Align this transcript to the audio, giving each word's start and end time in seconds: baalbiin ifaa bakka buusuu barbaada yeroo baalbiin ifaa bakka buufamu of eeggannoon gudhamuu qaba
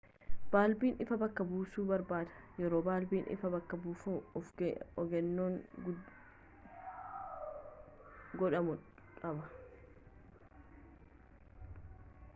baalbiin 0.53 0.95
ifaa 1.03 1.17
bakka 1.23 1.45
buusuu 1.49 1.83
barbaada 1.89 2.37
yeroo 2.61 2.79
baalbiin 2.87 3.27
ifaa 3.35 3.51
bakka 3.55 3.79
buufamu 3.83 4.39
of 4.39 4.47
eeggannoon 4.67 5.59
gudhamuu 8.39 8.79
qaba 9.23 9.51